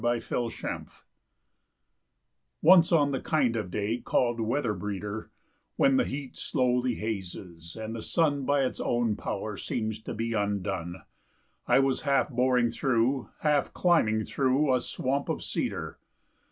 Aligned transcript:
AN 0.03 0.15
ENCOUNTER 0.15 0.87
Once 2.63 2.91
on 2.91 3.11
the 3.11 3.21
kind 3.21 3.55
of 3.55 3.69
day 3.69 3.97
called 3.99 4.39
"weather 4.39 4.73
breeder," 4.73 5.29
When 5.75 5.97
the 5.97 6.05
heat 6.05 6.35
slowly 6.35 6.95
hazes 6.95 7.75
and 7.75 7.95
the 7.95 8.01
sun 8.01 8.43
By 8.43 8.61
its 8.63 8.79
own 8.79 9.15
power 9.15 9.57
seems 9.57 10.01
to 10.01 10.15
be 10.15 10.33
undone, 10.33 11.03
I 11.67 11.77
was 11.81 12.01
half 12.01 12.29
boring 12.31 12.71
through, 12.71 13.29
half 13.41 13.75
climbing 13.75 14.23
through 14.23 14.73
A 14.73 14.79
swamp 14.81 15.29
of 15.29 15.43
cedar. 15.43 15.99